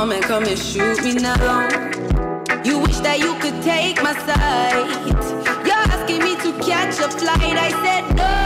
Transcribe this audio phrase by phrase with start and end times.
[0.00, 1.68] bomb and come and shoot me now.
[2.64, 4.88] You wish that you could take my side.
[5.66, 7.56] You're asking me to catch a flight.
[7.66, 8.39] I said no,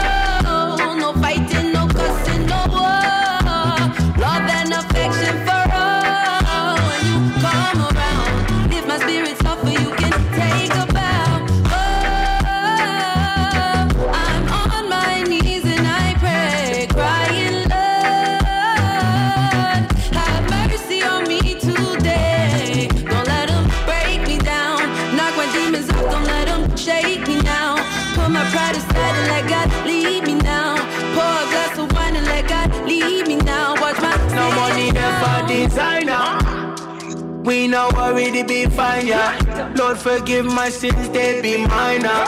[37.45, 39.73] We no worry to be fine, yeah.
[39.77, 42.25] Lord forgive my sins, they be minor.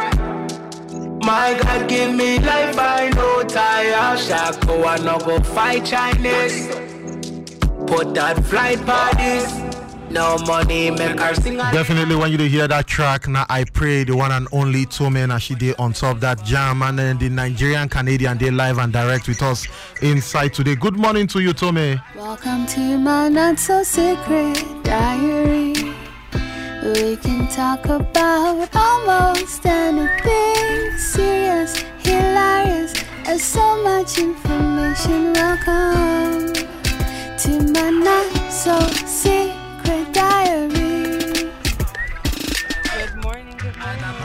[1.26, 4.16] My God give me life, I know tire.
[4.18, 6.68] Shako, I no go fight Chinese.
[7.88, 9.68] Put that flight parties.
[10.10, 11.58] No money, make her sing.
[11.58, 15.42] Definitely, when you hear that track, now I pray the one and only Tome and
[15.42, 19.28] she did on top that jam, and then the Nigerian Canadian they live and direct
[19.28, 19.68] with us
[20.02, 20.76] inside today.
[20.76, 22.00] Good morning to you, Tome.
[22.28, 25.72] Welcome to my not so secret diary.
[26.84, 32.94] We can talk about almost anything serious, hilarious,
[33.26, 35.32] and so much information.
[35.32, 36.52] Welcome
[37.44, 40.87] to my not so secret diary.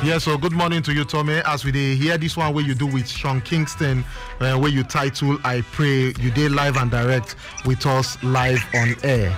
[0.05, 1.41] Yeah, so good morning to you, Tommy.
[1.45, 4.05] As we dey hear this one where you do with Sean Kingston,
[4.41, 8.97] uh, where you title I Pray, you did live and direct with us live on
[9.05, 9.31] air.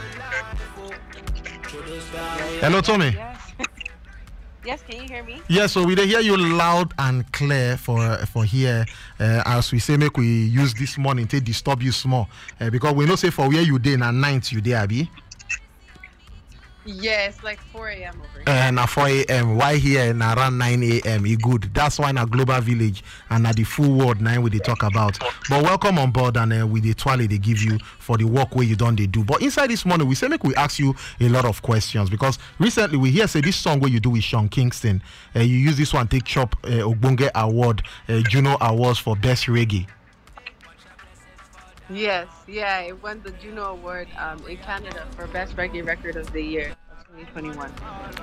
[2.61, 3.11] Hello, Tommy.
[3.11, 3.53] Yes.
[4.65, 5.43] yes, can you hear me?
[5.49, 8.87] Yeah, so we dey hear you loud and clear for for here.
[9.21, 12.27] Uh, as we say, make we use this morning to disturb you small
[12.59, 15.07] uh, because we know say for where you dey na night you dey
[16.85, 16.93] abi.
[17.03, 18.15] Yes, like 4 a.m.
[18.21, 18.67] over here.
[18.67, 19.57] Uh, na 4 a.m.
[19.57, 21.27] Why here na around 9 a.m.
[21.27, 21.71] E good.
[21.75, 25.19] That's why na global village and na the full world na we dey talk about.
[25.49, 28.55] But welcome on board and uh, with the twale they give you for the work
[28.55, 29.25] where you done they do.
[29.25, 32.39] But inside this morning we say make we ask you a lot of questions because
[32.59, 35.03] recently we hear say this song where you do with Sean Kingston.
[35.35, 36.85] Uh, you use this one take chop uh,
[37.35, 39.87] Award, uh, Juno Awards for best reggae.
[41.91, 46.33] Yes, yeah, it won the Juno Award um, in Canada for Best Reggae Record of
[46.33, 47.73] the Year of 2021.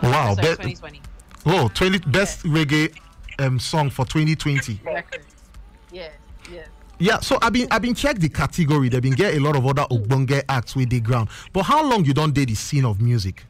[0.04, 1.02] Wow, Sorry, be- 2020
[1.46, 2.96] oh 20 best reggae
[3.40, 4.82] um, song for 2020.
[4.84, 5.22] record.
[5.92, 6.14] Yes,
[6.52, 6.68] yes.
[7.00, 8.90] Yeah, so I've been I've been check the category.
[8.90, 11.30] They've been get a lot of other Ogbonge acts with the ground.
[11.52, 13.46] But how long you don't did the scene of music?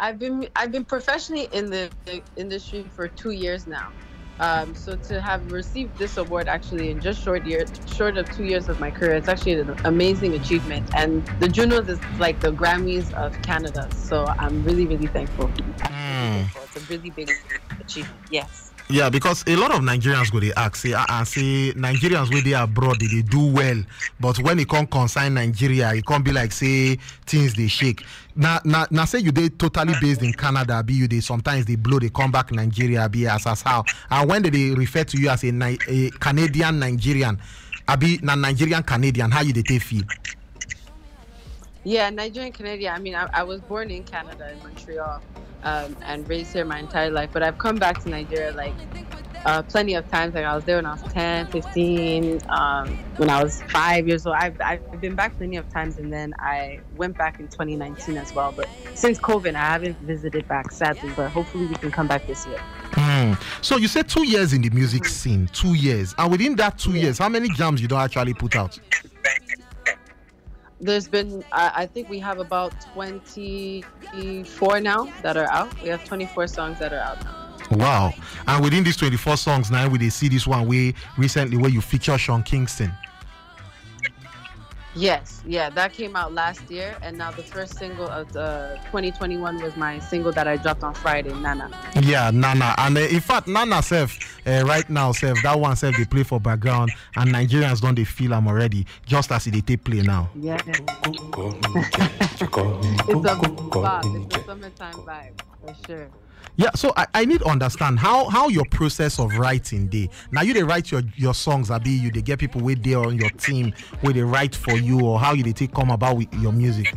[0.00, 3.92] I've been I've been professionally in the, the industry for two years now.
[4.40, 8.44] Um, so to have received this award actually in just short year, short of two
[8.44, 10.88] years of my career, it's actually an amazing achievement.
[10.94, 13.88] And the Junos is like the Grammys of Canada.
[13.94, 15.50] So I'm really really thankful.
[15.56, 17.30] It's a really big
[17.80, 18.20] achievement.
[18.30, 18.67] Yes.
[18.90, 22.40] Yeah, because a lot of Nigerians go they ask say ah ah, say Nigerians where
[22.40, 23.82] they abroad they, they do well,
[24.18, 24.88] but when it can't
[25.34, 26.96] Nigeria, it can't be like say
[27.26, 28.02] things they shake.
[28.34, 31.76] Now, now, now say you they totally based in Canada, be you they sometimes they
[31.76, 33.84] blow, they come back Nigeria, be as as how.
[34.10, 37.38] And when they, they refer to you as a, Ni- a Canadian Nigerian,
[37.86, 40.04] I be na Nigerian Canadian, how you they feel?
[41.84, 42.94] Yeah, Nigerian Canadian.
[42.94, 45.20] I mean, I, I was born in Canada in Montreal
[45.62, 48.74] um, and raised here my entire life, but I've come back to Nigeria like
[49.44, 50.34] uh, plenty of times.
[50.34, 54.26] Like I was there when I was 10, 15, um, when I was five years
[54.26, 54.36] old.
[54.38, 58.34] I've, I've been back plenty of times, and then I went back in 2019 as
[58.34, 58.52] well.
[58.52, 61.12] But since COVID, I haven't visited back, sadly.
[61.16, 62.60] But hopefully, we can come back this year.
[62.92, 63.34] Hmm.
[63.62, 66.92] So you said two years in the music scene, two years, and within that two
[66.92, 68.78] years, how many jams you don't actually put out?
[70.80, 75.74] There's been, I, I think we have about 24 now that are out.
[75.82, 77.34] We have 24 songs that are out now.
[77.72, 78.14] Wow!
[78.46, 81.82] And within these twenty-four songs, now we they see this one way recently where you
[81.82, 82.90] feature Sean Kingston.
[84.98, 89.62] Yes, yeah, that came out last year, and now the first single of the 2021
[89.62, 91.70] was my single that I dropped on Friday, Nana.
[92.02, 95.96] Yeah, Nana, and uh, in fact, Nana self uh, right now self that one self
[95.96, 99.84] they play for background, and Nigerians don't they feel I'm already, just as they take
[99.84, 100.30] play now.
[100.34, 100.82] Yeah, it's a
[103.38, 104.26] vibe.
[104.26, 106.08] It's a summertime vibe for sure.
[106.58, 110.10] Yeah, so I, I need to understand how how your process of writing day.
[110.32, 113.16] Now you they write your your songs, Abi, you they get people with there on
[113.16, 116.34] your team where they write for you, or how you they take come about with
[116.34, 116.92] your music.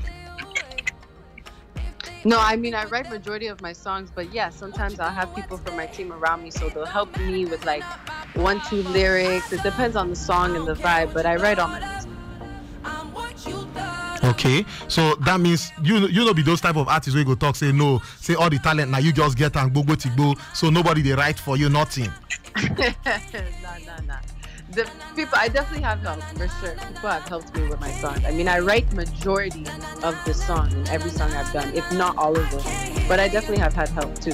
[2.26, 5.58] No, I mean I write majority of my songs, but yeah, sometimes I'll have people
[5.58, 7.84] from my team around me, so they'll help me with like
[8.34, 9.54] one, two lyrics.
[9.54, 12.01] It depends on the song and the vibe, but I write all my.
[14.32, 17.36] Okay, so that means you you know be those type of artists where you go
[17.36, 20.10] talk say no, say all the talent now you just get and go go to
[20.16, 22.10] go, so nobody they write for you nothing.
[22.56, 23.18] nah,
[23.86, 24.20] nah, nah.
[24.72, 26.76] The people, I definitely have help for sure.
[26.76, 28.24] People have helped me with my songs.
[28.26, 29.66] I mean, I write majority
[30.02, 33.08] of the song in every song I've done, if not all of them.
[33.10, 34.32] But I definitely have had help too.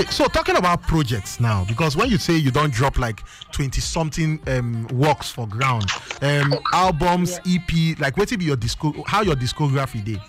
[0.00, 3.80] Okay, so talking about projects now, because when you say you don't drop like 20
[3.80, 5.90] something um, works for ground,
[6.22, 10.22] um, albums, EP, like what be your disco, how your discography day?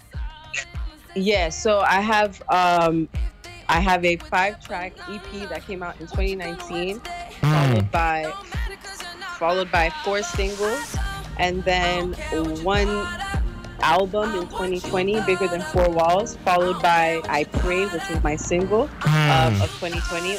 [1.16, 3.08] Yeah, so I have um
[3.68, 7.00] I have a five track EP that came out in 2019,
[7.42, 8.34] followed by
[9.38, 10.98] followed by four singles,
[11.38, 12.14] and then
[12.64, 12.88] one
[13.82, 18.84] album in 2020, Bigger Than Four Walls, followed by I Pray, which was my single
[19.06, 20.36] um, of 2020.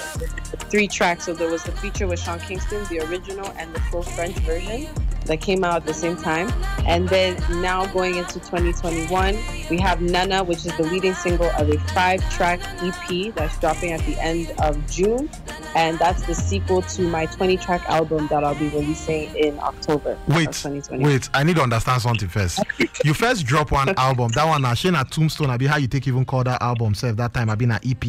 [0.71, 1.25] Three tracks.
[1.25, 4.89] So there was the feature with Sean Kingston, the original, and the full French version
[5.27, 6.53] that came out at the same time.
[6.87, 9.37] And then now going into 2021,
[9.71, 13.93] we have Nana, which is the leading single of a five track EP that's dropping
[13.93, 15.31] at the end of June.
[15.77, 20.19] And that's the sequel to my 20 track album that I'll be releasing in October.
[20.27, 22.61] Wait, wait, I need to understand something first.
[23.05, 26.25] you first drop one album, that one, Ashina Tombstone, I be how you take even
[26.25, 28.05] call that album, self that time, I been an EP.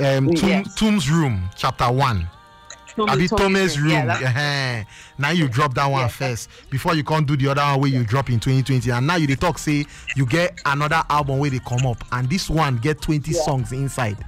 [0.00, 0.74] Um, Tomb, yes.
[0.74, 2.26] Tome's Room, Chapter 1.
[2.98, 3.90] Abi Tome's room.
[3.90, 4.84] Yeah,
[5.18, 7.90] now you drop that one yeah, first before you can't do the other one where
[7.90, 8.90] you drop in 2020.
[8.90, 12.28] And now you they talk say you get another album where they come up, and
[12.28, 13.40] this one get 20 yeah.
[13.42, 14.18] songs inside.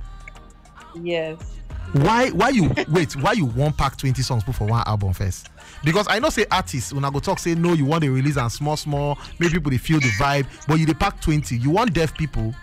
[1.03, 1.59] Yes.
[1.93, 3.15] Why why you wait?
[3.17, 5.49] Why you won't pack 20 songs before for one album first?
[5.85, 8.37] Because I know say artists when I go talk say no, you want to release
[8.37, 11.57] and small small, maybe people they feel the vibe, but you they pack 20.
[11.57, 12.55] You want deaf people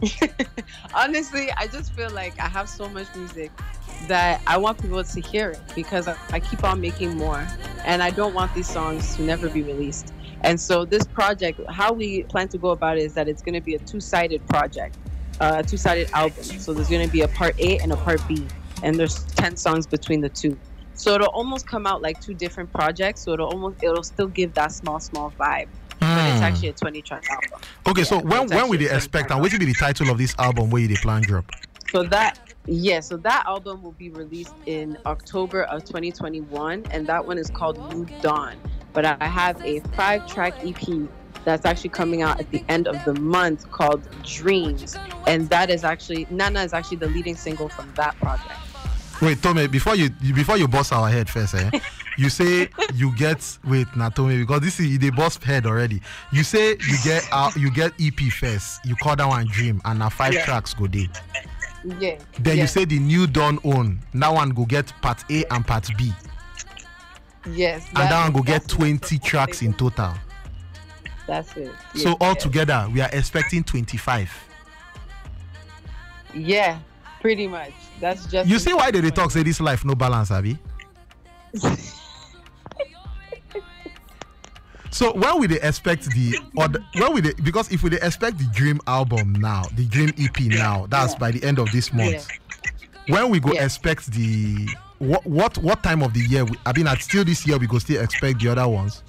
[0.94, 3.50] honestly i just feel like i have so much music
[4.06, 7.46] that i want people to hear it because I, I keep on making more
[7.84, 10.12] and i don't want these songs to never be released.
[10.42, 13.54] And so this project how we plan to go about it is that it's going
[13.54, 14.96] to be a two-sided project
[15.40, 16.42] uh, a two-sided album.
[16.42, 18.46] So there's going to be a part a and a part b
[18.82, 20.56] and there's 10 songs between the two.
[20.94, 24.54] So it'll almost come out like two different projects so it'll almost it'll still give
[24.54, 25.68] that small small vibe
[26.28, 26.44] it's Hmm.
[26.44, 29.30] actually a 20 track album Okay, so Yeah, when it's when we actually they expect
[29.30, 31.44] and what will be the title of this album where you they plan drop?
[31.90, 37.26] So that yeah, so that album will be released in October of 2021, and that
[37.26, 38.56] one is called New Dawn.
[38.92, 41.08] But I have a five-track EP
[41.44, 44.96] that's actually coming out at the end of the month called Dreams,
[45.26, 48.52] and that is actually Nana is actually the leading single from that project.
[49.22, 51.70] Wait, Tommy, before you you- before you bust our head first, eh?
[52.18, 56.02] you say you get wait, nah, Tommy, because this is the boss head already.
[56.32, 58.84] You say you get uh, you get EP first.
[58.84, 60.44] You call that one Dream, and now five Yeah.
[60.44, 61.06] tracks go there.
[62.00, 62.18] Yeah.
[62.40, 62.62] Then yeah.
[62.62, 64.00] you say the new Dawn own.
[64.14, 66.12] That one go get part A and part B,
[67.54, 70.12] yes, and that one go get twenty tracks in total.
[71.28, 71.72] That's it.
[71.94, 74.30] So Yeah, altogether, we are expecting twenty-five.
[76.34, 76.78] yeah,
[77.20, 77.72] pretty much.
[78.00, 80.58] That's just You see why they, they talk say this life no balance, Abby?
[84.98, 88.00] So when we they expect the or the, when we they, because if we they
[88.00, 91.92] expect the Dream album now, the Dream EP now, that's by the end of this
[91.92, 92.26] month.
[93.06, 93.64] When we go Yeah.
[93.64, 96.44] expect the what what what time of the year?
[96.44, 99.04] We, I mean, at still this year we go still expect the other ones.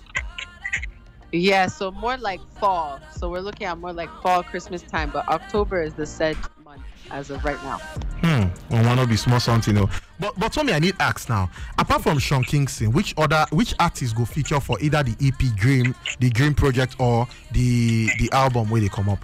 [1.31, 2.99] Yeah, so more like fall.
[3.17, 6.83] So we're looking at more like fall, Christmas time, but October is the said month
[7.09, 7.81] as of right now.
[8.21, 8.47] Hmm.
[8.69, 9.89] Well, one of be small something, you know.
[10.19, 11.49] But but me, I need ask now.
[11.77, 15.95] Apart from Sean Kingston, which other which artists go feature for either the EP Dream,
[16.19, 19.19] the Dream project, or the the album where they come up?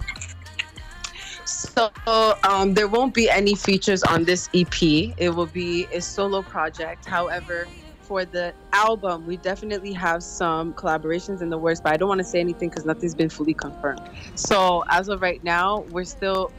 [1.44, 1.90] So
[2.42, 4.82] um, there won't be any features on this EP.
[4.82, 7.04] It will be a solo project.
[7.04, 7.68] However,
[8.00, 12.20] for the album, we definitely have some collaborations in the works, but I don't want
[12.20, 14.08] to say anything because nothing's been fully confirmed.
[14.36, 16.52] So as of right now, we're still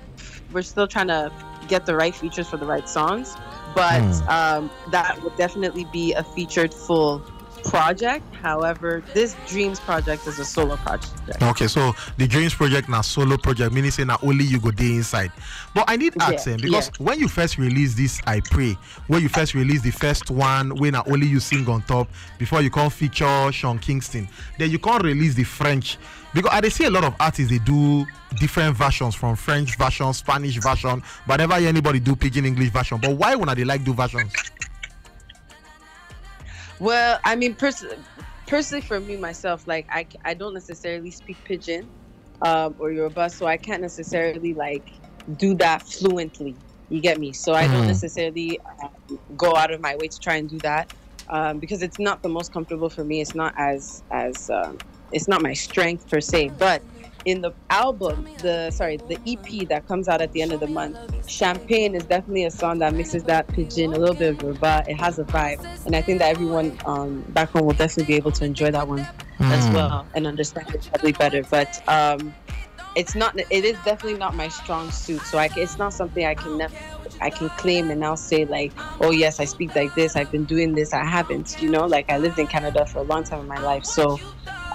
[0.52, 1.32] we're still trying to
[1.68, 3.36] get the right features for the right songs.
[3.76, 4.30] But Hmm.
[4.30, 7.24] um, that would definitely be a featured full
[7.64, 8.26] project.
[8.34, 11.42] However, this Dreams project is a solo project.
[11.42, 14.88] Okay, so the Dreams project now solo project, meaning say now only you go there
[14.88, 15.32] inside.
[15.74, 19.30] But I need Yeah, them because when you first release this, I pray, when you
[19.30, 22.08] first release the first one, when only you sing on top
[22.38, 25.98] before you can't feature Sean Kingston, then you can't release the French.
[26.34, 28.06] Because I see a lot of artists they do
[28.40, 33.00] different versions from French version, Spanish version, but never hear anybody do pidgin English version.
[33.00, 34.34] But why would they like do versions?
[36.80, 37.86] Well, I mean, pers-
[38.46, 41.90] personally, for me myself, like I, I don't necessarily speak pidgin
[42.42, 44.90] um, or Yoruba, so I can't necessarily like
[45.38, 46.56] do that fluently.
[46.90, 47.34] You get me?
[47.34, 48.90] So I don't necessarily uh,
[49.36, 50.90] go out of my way to try and do that.
[51.30, 53.22] um, because it's not the most comfortable for me.
[53.22, 54.78] It's not as as um,
[55.12, 56.84] it's not my strength per se, but
[57.26, 60.68] in the album, the sorry, the EP that comes out at the end of the
[60.68, 60.98] month,
[61.28, 64.84] Champagne is definitely a song that mixes that pidgin, a little bit of Yoruba.
[64.88, 68.16] It has a vibe, and I think that everyone um, back home will definitely be
[68.16, 69.08] able to enjoy that one
[69.40, 69.74] as Mm.
[69.74, 71.44] well and understand it probably better.
[71.44, 72.34] But um,
[72.96, 73.38] it's not.
[73.38, 75.22] It is definitely not my strong suit.
[75.22, 76.74] So I, it's not something I can never.
[77.22, 80.16] I can claim and now say like, oh yes, I speak like this.
[80.16, 80.94] I've been doing this.
[80.94, 81.56] I haven't.
[81.60, 83.86] You know, like I lived in Canada for a long time in my life.
[83.86, 84.18] So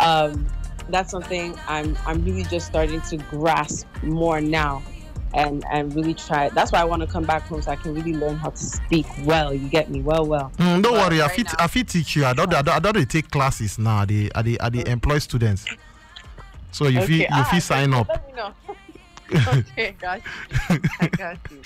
[0.00, 0.46] um,
[0.88, 4.82] that's something I'm I'm really just starting to grasp more now.
[5.34, 6.50] And, and really try.
[6.50, 8.56] That's why I want to come back home so I can really learn how to
[8.62, 9.54] speak well.
[9.54, 10.02] You get me?
[10.02, 10.52] Well, well.
[10.58, 12.26] Mm, don't But worry, I right fit now- I fit teach you.
[12.26, 14.00] I don't I don't, I don't dey take classes now.
[14.00, 15.64] I dey I dey I dey employ students.
[16.70, 18.08] So you feel you ah, feel sign up.
[19.32, 19.52] Know.
[19.72, 20.20] okay, got
[20.70, 20.80] you.
[21.00, 21.62] I got you.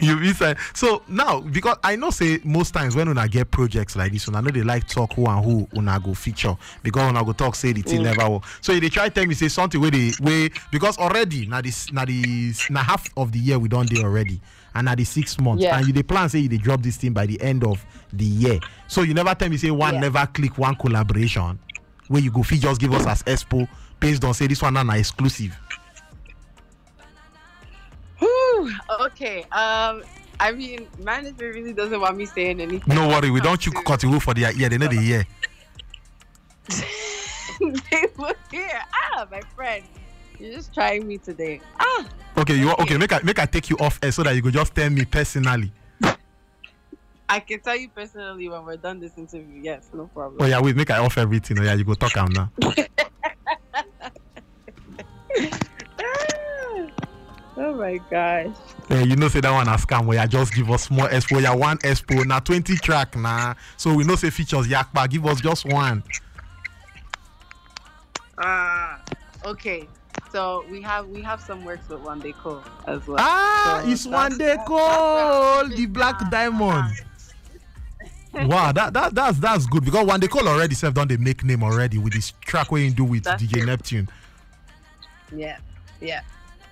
[0.00, 3.94] you be say so now because i know say most times when una get projects
[3.94, 7.22] like this una no dey like talk who and who una go feature because una
[7.24, 8.04] go talk say the thing mm.
[8.04, 11.60] never work so they try tell me say something where dey wey because already na
[11.60, 14.40] the na the na half of the year we done dey already
[14.74, 15.78] and na the six months Yeah.
[15.78, 18.24] and you dey plan say you dey drop this thing by the end of the
[18.24, 20.00] year so you never tell me say one Yeah.
[20.00, 21.58] never click one collaboration
[22.08, 23.68] where you go fit just give us as expo
[24.00, 25.56] based on say this one na na exclusive.
[28.64, 29.42] Whew, okay.
[29.52, 30.02] Um,
[30.38, 32.94] I mean, management really doesn't want me saying anything.
[32.94, 34.96] no worry we Come don chook to- cotton wool for their ear they know the
[35.00, 35.26] hear.
[36.70, 38.80] they will hear.
[38.94, 39.84] Ah, my friend,
[40.38, 41.60] you're just trying me today.
[41.78, 42.06] Ah,
[42.38, 42.82] Okay, you Okay.
[42.82, 42.96] okay?
[42.96, 45.04] Make I make I take you off air so that you could just tell me
[45.04, 45.72] personally.
[47.28, 49.60] I can tell you personally when we're done this interview.
[49.62, 50.38] Yes, no problem.
[50.40, 51.58] Oh yeah, wait, make I off everything.
[51.60, 52.50] Oh yeah, you go talk out now.
[57.80, 58.54] my gosh.
[58.90, 60.04] You know say that one a scam.
[60.06, 61.40] Where you just give us small expo.
[61.42, 62.24] Yeah, one expo.
[62.26, 63.54] Now twenty track nah.
[63.76, 65.08] So we know say features yakpa.
[65.08, 66.02] Give us just one.
[68.38, 69.00] Ah,
[69.44, 69.86] okay.
[70.32, 73.16] So we have we have some works with Wande Coal as well.
[73.20, 76.90] Ah, So it's one that's- day call the black diamond.
[78.32, 81.98] wow, that, that that's that's good because call already self done the make name already
[81.98, 83.66] with this track where you do with That's DJ.
[83.66, 84.08] Neptune.
[85.34, 85.58] Yeah,
[86.00, 86.22] yeah.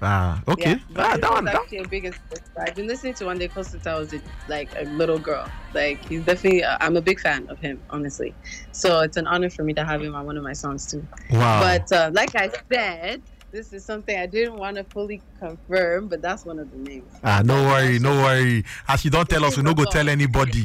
[0.00, 0.76] Ah, okay.
[0.90, 1.44] Yeah, ah, that one.
[1.44, 2.14] That, a big.
[2.56, 5.50] I've been listening to One Day Close since I was a, like a little girl.
[5.74, 8.34] Like he's definitely, uh, I'm a big fan of him, honestly.
[8.72, 11.06] So it's an honor for me to have him on one of my songs too.
[11.30, 11.60] wow.
[11.60, 16.22] But uh, like I said, this is something I didn't want to fully confirm, but
[16.22, 17.10] that's one of the names.
[17.24, 18.64] ah, no worry, no worry.
[18.86, 20.64] As you don't tell us, we no go tell anybody.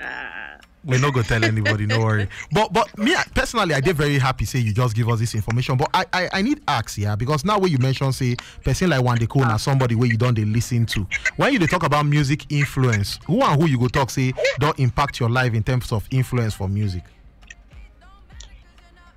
[0.00, 0.49] Ah,
[0.84, 2.28] we no go tell anybody no worry.
[2.52, 5.76] But but me personally i dey very happy say you just give us this information.
[5.76, 9.00] But i i, I need ask yeah because now when you mention say person like
[9.00, 11.06] Wande Coal na somebody where you don't lis ten to.
[11.36, 14.78] When you dey talk about music influence who and who you go talk say don't
[14.78, 17.02] impact your life in terms of influence for music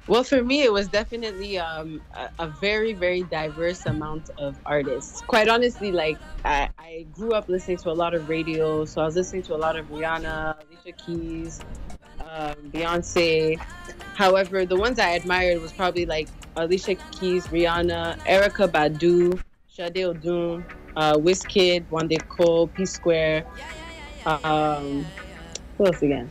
[0.05, 5.21] Well, for me, it was definitely um, a, a very, very diverse amount of artists.
[5.21, 9.05] Quite honestly, like I, I grew up listening to a lot of radio, so I
[9.05, 11.61] was listening to a lot of Rihanna, Alicia Keys,
[12.19, 13.57] um, Beyonce.
[14.15, 20.63] However, the ones I admired was probably like Alicia Keys, Rihanna, Erykah Badu, Sade Adu,
[20.97, 23.45] uh, Wizkid, Wande Coal, P Square.
[24.25, 25.05] Um,
[25.77, 26.29] who else again?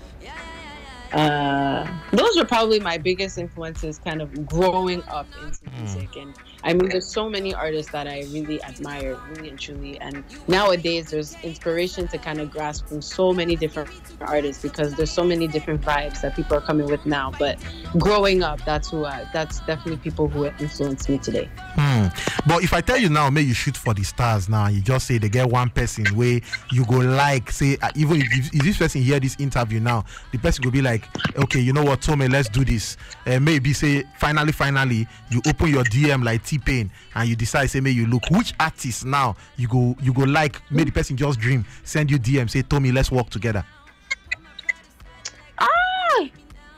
[1.12, 6.16] Uh, those were probably my biggest influences kind of growing up into music.
[6.16, 10.00] And i mean there's so many artists that i really admire really and truly.
[10.00, 13.90] And nowadays there's inspiration to kind of grasp from so many different
[14.20, 17.32] artists because there's so many different vibes that people are coming with now.
[17.38, 17.58] But
[17.98, 21.48] growing up that's who I, that's definitely people who influenced me today.
[21.74, 22.08] Hmm.
[22.46, 25.06] But if I tell you now, may you shoot for the stars now, you just
[25.06, 26.40] say they get one person where
[26.70, 30.38] you go like, say, uh, even if, if this person hear this interview now, the
[30.38, 31.01] person will be like,
[31.36, 32.96] okay, you know what, Tome, let's do this.
[33.26, 37.70] Uh, maybe say, finally, finally, you open your DM like T Pain and you decide,
[37.70, 41.16] say, may you look which artist now you go, you go like, may the person
[41.16, 43.64] just dream, send you DM, say, Tommy, let's work together.
[45.58, 45.68] ah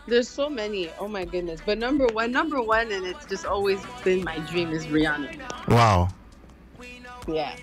[0.07, 3.81] there's so many oh my goodness but number one number one and it's just always
[4.05, 5.33] been my dream is rihanna
[5.69, 6.09] Wow.
[7.27, 7.55] yeah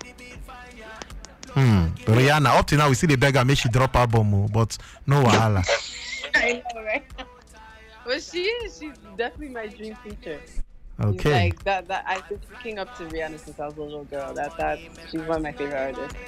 [1.54, 1.88] Hmm.
[2.08, 5.22] Rihanna, up to now, we see the beggar, make she drop album, oh, but no
[5.22, 5.62] wahala.
[6.42, 7.04] I know, right?
[8.04, 8.78] but she is.
[8.78, 10.40] She's definitely my dream feature.
[10.46, 10.62] She's
[11.00, 11.32] Okay.
[11.32, 11.88] Like that.
[11.88, 14.34] That I've been looking up to Rihanna since I was a little girl.
[14.34, 14.78] That that
[15.10, 16.18] she's one of my favorite artists.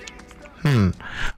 [0.63, 0.91] Hmm.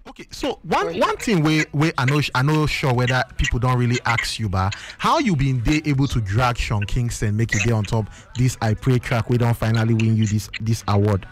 [0.08, 3.76] Okay, so one one thing where where I know I know sure whether people don't
[3.76, 7.62] really ask you, but how you been there able to drag Sean Kingston make it
[7.64, 11.26] there on top this I pray track we don't finally win you this this award.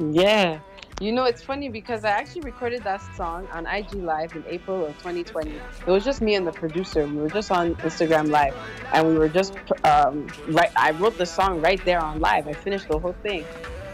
[0.00, 0.58] Yeah.
[1.00, 4.86] You know, it's funny because I actually recorded that song on IG Live in April
[4.86, 5.50] of 2020.
[5.50, 7.04] It was just me and the producer.
[7.04, 8.54] We were just on Instagram Live,
[8.92, 10.70] and we were just um, right.
[10.76, 12.46] I wrote the song right there on live.
[12.46, 13.44] I finished the whole thing,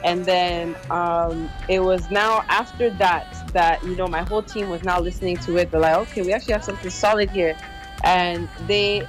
[0.04, 4.85] and then um, it was now after that that you know my whole team was
[4.85, 5.71] now listening to it.
[5.71, 7.57] They're like, okay, we actually have something solid here,
[8.04, 9.07] and they,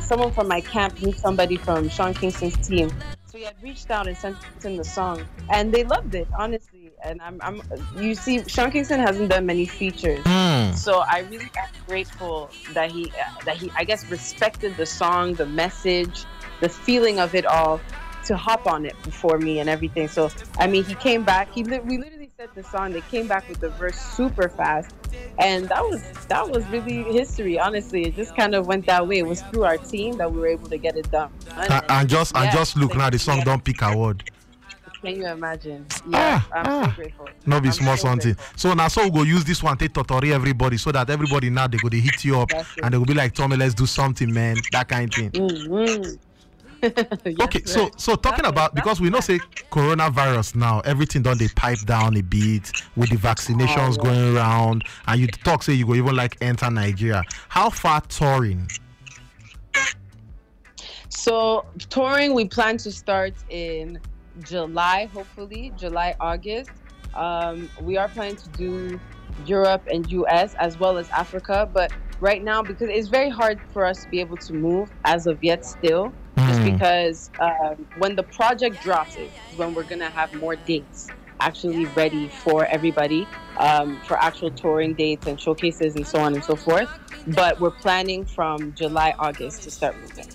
[0.00, 2.90] someone from my camp knew somebody from Sean Kingston's team.
[3.26, 6.75] So he had reached out and sent him the song, and they loved it, honestly
[7.02, 7.62] and I'm, I'm
[7.96, 10.24] you see Sean Kingston hasn't done many features.
[10.24, 10.74] Mm.
[10.74, 13.12] so I really am grateful that he
[13.44, 16.24] that he I guess respected the song the message
[16.60, 17.80] the feeling of it all
[18.24, 20.08] to hop on it before me and everything.
[20.08, 23.26] So I mean he came back he li- we literally said the song they came
[23.26, 24.94] back with the verse super fast.
[25.38, 28.04] And that was that was really history honestly.
[28.06, 29.18] It just kind of went that way.
[29.18, 31.30] It was through our team that we were able to get it done.
[31.56, 34.24] And, and just and Yeah, just look now the song don't pick award
[35.02, 35.86] can you imagine?
[36.08, 36.84] Yeah Ah, I'm ah.
[36.88, 37.28] so grateful.
[37.46, 38.36] No be small so something.
[38.56, 41.66] so now so we go use this one take totori everybody so that everybody now
[41.66, 42.50] they go they hit you up
[42.82, 46.18] and they will be like tommy let's do something man that kind of thing Mhm.
[46.82, 46.92] Yes,
[47.40, 48.00] okay so right.
[48.00, 49.38] so talking That about because we know say
[49.70, 54.12] coronavirus now everything done they pipe down a bit with the vaccinations Oh, yeah.
[54.14, 57.22] going around and you talk say you go even like enter nigeria.
[57.48, 58.68] How far touring?
[61.08, 63.98] So touring, we plan to start in
[64.42, 66.72] July, hopefully July, August.
[67.14, 69.00] Um, we are planning to do
[69.36, 73.84] Europe and US as well as Africa, but right now because it's very hard for
[73.84, 76.14] us to be able to move as of yet still,
[76.44, 76.64] just Hmm.
[76.64, 82.28] because um, when the project drops is when we're gonna have more dates actually ready
[82.28, 83.26] for everybody
[83.58, 86.88] um, for actual touring dates and showcases and so on and so forth.
[87.28, 90.26] But we're planning from July, August to start moving.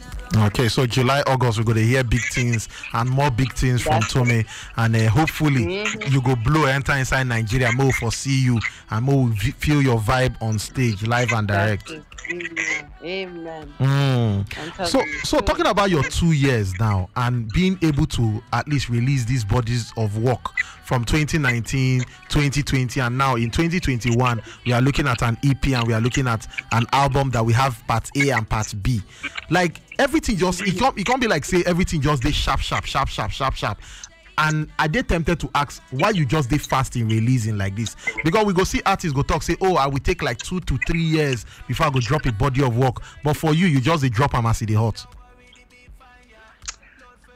[0.47, 4.01] Okay, so July, August, we're going to hear big things and more big things from
[4.03, 4.45] Tommy.
[4.77, 6.11] And uh, hopefully, Mhm.
[6.11, 8.59] you go blow, enter inside Nigeria, more for see you,
[8.89, 11.91] and more feel your vibe on stage, live and direct.
[12.31, 12.91] Amen.
[13.03, 13.73] Amen.
[13.79, 14.87] Mm.
[14.87, 19.25] So, so talking about your two years now and being able to at least release
[19.25, 25.21] these bodies of work from 2019, 2020, and now in 2021, we are looking at
[25.21, 28.47] an EP and we are looking at an album that we have part A and
[28.47, 29.01] part B.
[29.49, 32.85] Like everything just it can't, it can't be like say everything just they sharp, sharp,
[32.85, 33.79] sharp, sharp, sharp, sharp.
[34.37, 37.95] And I did tempted to ask why you just did fast in releasing like this
[38.23, 40.77] because we go see artists go talk say oh I will take like two to
[40.87, 44.01] three years before I go drop a body of work but for you you just
[44.01, 45.05] they drop am as e dey hot.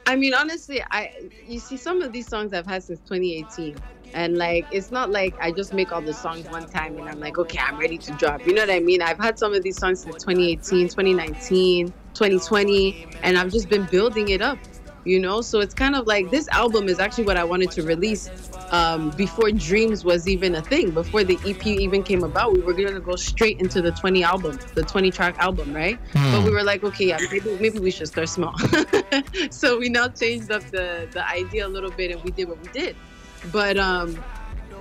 [0.08, 1.12] I mean, honestly, I
[1.48, 3.76] you see some of these songs I've had since 2018,
[4.14, 7.18] and like it's not like I just make all the songs one time and I'm
[7.18, 8.46] like, okay, I'm ready to drop.
[8.46, 9.02] You know what I mean?
[9.02, 14.28] I've had some of these songs since 2018, 2019, 2020, and I've just been building
[14.28, 14.58] it up.
[15.06, 17.82] You know, so it's kind of like this album is actually what I wanted to
[17.84, 18.28] release
[18.72, 20.90] um, before Dreams was even a thing.
[20.90, 24.58] Before the EP even came about, we were gonna go straight into the 20 album,
[24.74, 25.96] the 20 track album, right?
[26.32, 28.56] But we were like, okay, yeah, maybe, maybe we should start small.
[29.50, 32.60] so we now changed up the the idea a little bit, and we did what
[32.60, 32.96] we did.
[33.52, 34.18] But um,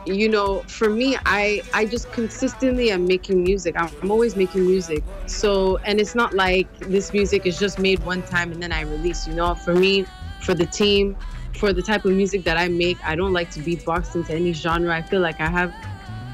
[0.05, 3.75] you know, for me, I I just consistently am making music.
[3.77, 5.03] I'm, I'm always making music.
[5.25, 8.81] So, and it's not like this music is just made one time and then I
[8.81, 9.27] release.
[9.27, 10.05] You know, for me,
[10.41, 11.15] for the team,
[11.57, 14.33] for the type of music that I make, I don't like to be boxed into
[14.33, 14.93] any genre.
[14.95, 15.73] I feel like I have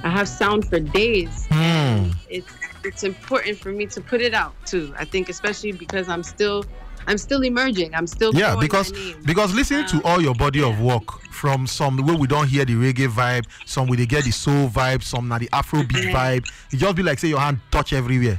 [0.03, 1.47] I have sound for days.
[1.49, 2.09] Hmm.
[2.29, 2.51] It's
[2.83, 4.93] it's important for me to put it out too.
[4.97, 6.65] I think especially because I'm still
[7.07, 7.93] I'm still emerging.
[7.93, 8.91] I'm still yeah because
[9.25, 12.65] because listening to Um, all your body of work from some where we don't hear
[12.65, 16.45] the reggae vibe some we they get the soul vibe some na the afrobeat vibe
[16.71, 18.37] it just be like say your hand touch everywhere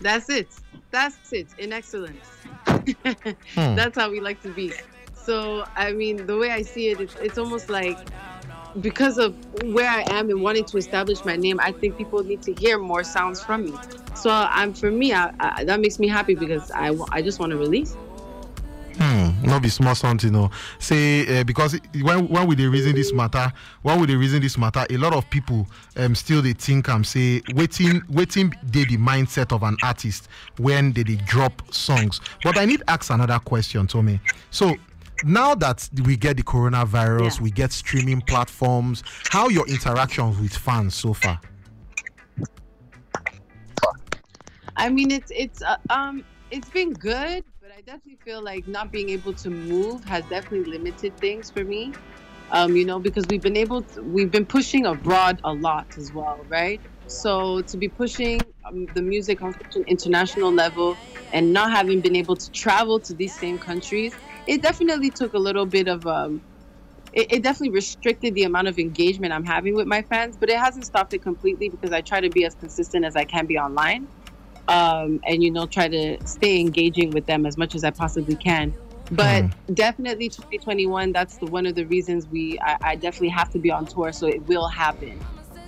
[0.00, 0.48] That's it.
[0.90, 1.48] That's it.
[1.58, 2.30] In excellence.
[3.54, 3.74] Hmm.
[3.74, 4.72] That's how we like to be.
[5.12, 7.98] So, I mean, the way I see it, it's, it's almost like
[8.80, 12.42] because of where I am and wanting to establish my name, I think people need
[12.42, 13.80] to hear more sounds from me.
[14.14, 17.50] So, I'm for me, I, I, that makes me happy because I, I just want
[17.50, 17.96] to release.
[18.98, 20.50] Hmm, not be small something, no.
[20.78, 24.56] Say uh, because when when we dey reason this matter, when we dey reason this
[24.58, 28.96] matter, a lot of people um still they think I'm say waiting waiting dey the
[28.98, 32.20] mindset of an artist when they dey drop songs.
[32.42, 34.20] But I need ask another question, Tommy.
[34.50, 34.74] So
[35.24, 37.42] now that we get the coronavirus, Yeah.
[37.42, 39.02] we get streaming platforms.
[39.30, 41.40] How your interactions with fans so far?
[44.76, 48.92] I mean, it's it's uh, um it's been good, but I definitely feel like not
[48.92, 51.92] being able to move has definitely limited things for me.
[52.52, 56.12] Um, you know, because we've been able to, we've been pushing abroad a lot as
[56.12, 56.80] well, right?
[57.08, 60.96] So to be pushing um, the music on such an international level
[61.32, 64.14] and not having been able to travel to these same countries,
[64.46, 66.40] it definitely took a little bit of um,
[67.14, 70.58] it, it definitely restricted the amount of engagement I'm having with my fans, but it
[70.58, 73.58] hasn't stopped it completely because I try to be as consistent as I can be
[73.58, 74.06] online.
[74.68, 78.36] Um, and you know, try to stay engaging with them as much as I possibly
[78.36, 78.74] can.
[79.10, 83.58] But definitely 2021, that's the one of the reasons we I, I definitely have to
[83.58, 85.20] be on tour, so it will happen.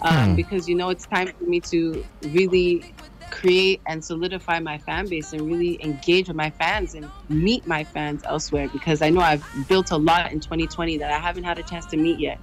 [0.03, 0.35] Um, Hmm.
[0.37, 2.95] because you know it's time for me to really
[3.31, 7.85] create and solidify my fan base and really engage with my fans and meet my
[7.85, 11.59] fans elsewhere because I know I've built a lot in 2020 that I haven't had
[11.59, 12.39] a chance to meet yet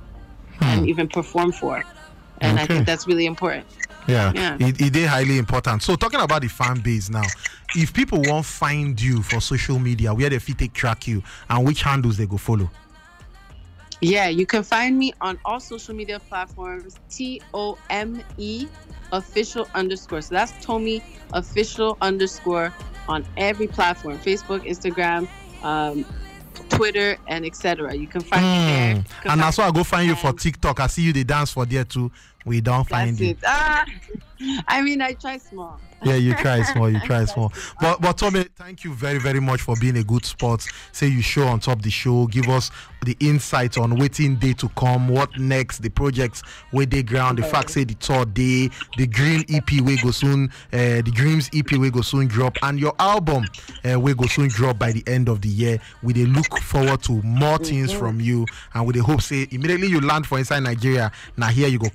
[0.61, 1.83] and even perform for.
[2.41, 3.65] And I think that's really important.
[4.07, 4.57] Yeah, Yeah.
[4.59, 5.81] It, it is highly important.
[5.81, 7.33] So talking about the fan base now,
[7.73, 11.65] if people won't find you for social media, where they fit take track you and
[11.65, 12.69] which handles they go follow.
[14.01, 16.95] Yeah, you can find me on all social media platforms.
[17.09, 18.67] T O M E
[19.11, 20.21] official underscore.
[20.21, 21.01] So that's Tommy
[21.33, 22.73] official underscore
[23.07, 25.27] on every platform: Facebook, Instagram,
[25.63, 26.05] um,
[26.69, 27.95] Twitter, and etc.
[27.95, 28.89] You can find me there.
[28.89, 29.01] You Hmm.
[29.21, 30.79] can And that's why I go find you for TikTok.
[30.81, 32.11] I see you they dance for there too.
[32.45, 33.37] We don't find That's you.
[33.45, 33.85] Ah,
[34.67, 35.79] I mean, I try small.
[36.03, 37.51] Yeah, you try small, you try small.
[37.81, 40.65] But but Tommy, thank you very, very much for being a good sport.
[40.91, 42.69] Say you show on top the show, give us
[43.03, 47.43] the insight on waiting day to come, what next, the projects where they ground, the
[47.43, 51.71] fact say the tour day, the green EP we go soon, uh, the dreams EP
[51.73, 53.45] we go soon drop, and your album
[53.89, 55.79] uh, we go soon drop by the end of the year.
[56.03, 59.87] We they look forward to more things from you, and with the hope say immediately
[59.87, 61.89] you land for inside Nigeria, now here you go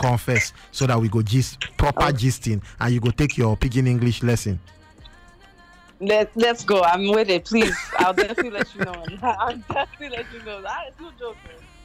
[0.72, 4.58] so that we go gist proper gisting and you go take your pidgin English lesson.
[6.00, 6.82] Let, let's go.
[6.82, 7.44] I'm with it.
[7.44, 9.04] Please, I'll definitely let you know.
[9.22, 10.62] I'll definitely let you know.
[10.62, 11.36] That is no joke.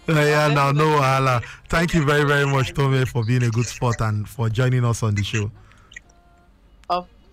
[0.08, 1.44] Uh, yeah, now no wahala.
[1.68, 5.04] Thank you very, very much, Tommy, for being a good sport and for joining us
[5.04, 5.52] on the show.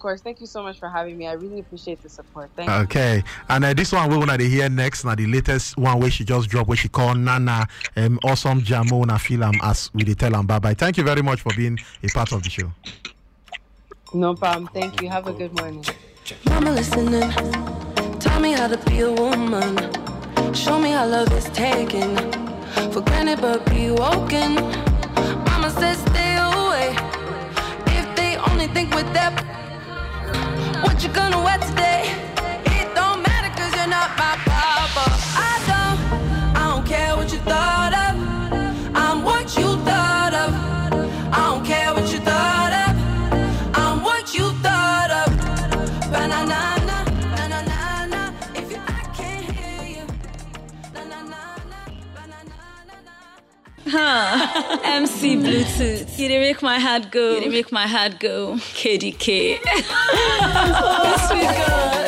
[0.02, 0.20] Of course.
[0.20, 1.28] Thank you so much for having me.
[1.28, 2.50] I really appreciate the support.
[2.56, 2.74] Thank you.
[2.74, 5.04] Okay, and uh, this one we wanna dey hear next.
[5.04, 9.06] Now the latest one where she just dropped, where she called Nana, um, awesome jamo
[9.06, 10.74] na feel am as we dey tell am bye bye.
[10.74, 12.72] Thank you very much for being a part of the show.
[14.12, 14.68] No problem.
[14.74, 15.08] Thank you.
[15.08, 15.84] Have a good morning.
[16.46, 17.30] Mama listening,
[18.18, 19.76] tell me how to be a woman.
[20.52, 22.16] Show me how love is taken
[22.90, 24.56] for granted, but be woken.
[25.46, 26.96] Mama says stay away.
[27.86, 29.61] If they only think with that,
[31.02, 32.41] what you gonna wear today?
[54.84, 56.18] MC Bluetooth.
[56.18, 57.34] You didn't make my heart go.
[57.34, 58.56] You didn't make my heart go.
[58.56, 59.58] KDK.
[59.64, 62.01] yes, we go.